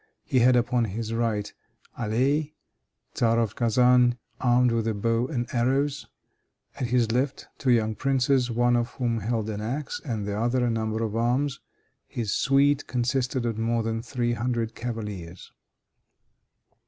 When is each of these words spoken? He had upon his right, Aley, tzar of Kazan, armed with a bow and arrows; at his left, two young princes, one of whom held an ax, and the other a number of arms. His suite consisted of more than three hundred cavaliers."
He 0.23 0.39
had 0.39 0.55
upon 0.55 0.85
his 0.85 1.13
right, 1.13 1.53
Aley, 1.95 2.55
tzar 3.13 3.37
of 3.39 3.55
Kazan, 3.55 4.17
armed 4.39 4.71
with 4.71 4.87
a 4.87 4.95
bow 4.95 5.27
and 5.27 5.45
arrows; 5.53 6.07
at 6.77 6.87
his 6.87 7.11
left, 7.11 7.47
two 7.59 7.69
young 7.69 7.93
princes, 7.93 8.49
one 8.49 8.75
of 8.75 8.89
whom 8.95 9.19
held 9.19 9.47
an 9.51 9.61
ax, 9.61 10.01
and 10.03 10.25
the 10.25 10.35
other 10.35 10.65
a 10.65 10.71
number 10.71 11.03
of 11.03 11.15
arms. 11.15 11.59
His 12.07 12.33
suite 12.33 12.87
consisted 12.87 13.45
of 13.45 13.59
more 13.59 13.83
than 13.83 14.01
three 14.01 14.33
hundred 14.33 14.73
cavaliers." 14.73 15.51